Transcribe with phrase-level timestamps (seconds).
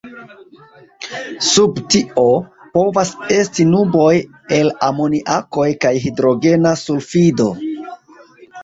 [1.47, 2.23] Sub tio,
[2.79, 4.09] povas esti nuboj
[4.61, 7.53] el amoniako kaj hidrogena sulfido.